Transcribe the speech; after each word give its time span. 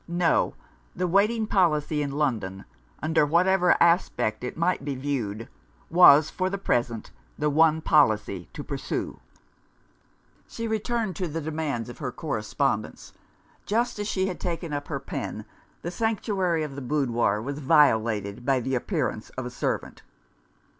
No! 0.07 0.55
the 0.95 1.05
waiting 1.05 1.45
policy 1.45 2.01
in 2.01 2.11
London, 2.13 2.65
under 3.03 3.23
whatever 3.23 3.77
aspect 3.79 4.43
it 4.43 4.57
might 4.57 4.83
be 4.83 4.95
viewed, 4.95 5.47
was, 5.91 6.27
for 6.31 6.49
the 6.49 6.57
present, 6.57 7.11
the 7.37 7.51
one 7.51 7.81
policy 7.81 8.49
to 8.53 8.63
pursue. 8.63 9.19
She 10.47 10.67
returned 10.67 11.15
to 11.17 11.27
the 11.27 11.39
demands 11.39 11.87
of 11.87 11.99
her 11.99 12.11
correspondence. 12.11 13.13
Just 13.67 13.99
as 13.99 14.07
she 14.07 14.25
had 14.25 14.39
taken 14.39 14.73
up 14.73 14.87
her 14.87 14.99
pen, 14.99 15.45
the 15.83 15.91
sanctuary 15.91 16.63
of 16.63 16.73
the 16.73 16.81
boudoir 16.81 17.39
was 17.39 17.59
violated 17.59 18.43
by 18.43 18.59
the 18.59 18.73
appearance 18.73 19.29
of 19.37 19.45
a 19.45 19.51
servant. 19.51 20.01